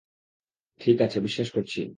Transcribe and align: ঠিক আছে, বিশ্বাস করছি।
ঠিক 0.81 0.97
আছে, 1.01 1.17
বিশ্বাস 1.19 1.49
করছি। 1.51 1.81